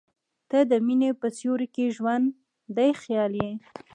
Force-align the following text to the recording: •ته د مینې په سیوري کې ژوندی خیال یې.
•ته 0.49 0.59
د 0.71 0.73
مینې 0.85 1.09
په 1.19 1.27
سیوري 1.37 1.67
کې 1.75 1.93
ژوندی 1.95 2.89
خیال 3.01 3.33
یې. 3.41 3.51